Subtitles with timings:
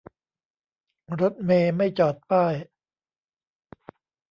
[1.21, 2.53] รถเมล์ไม่จอดป้าย